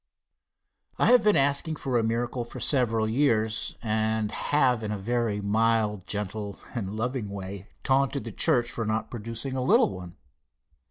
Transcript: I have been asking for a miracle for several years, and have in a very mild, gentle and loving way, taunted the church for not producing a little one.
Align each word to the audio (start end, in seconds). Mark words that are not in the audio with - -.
I 0.97 1.11
have 1.11 1.23
been 1.23 1.35
asking 1.35 1.75
for 1.75 1.95
a 1.99 2.03
miracle 2.03 2.43
for 2.43 2.59
several 2.59 3.07
years, 3.07 3.75
and 3.83 4.31
have 4.31 4.81
in 4.81 4.91
a 4.91 4.97
very 4.97 5.41
mild, 5.41 6.07
gentle 6.07 6.57
and 6.73 6.95
loving 6.95 7.29
way, 7.29 7.67
taunted 7.83 8.23
the 8.23 8.31
church 8.31 8.71
for 8.71 8.83
not 8.83 9.11
producing 9.11 9.55
a 9.55 9.61
little 9.61 9.91
one. 9.93 10.15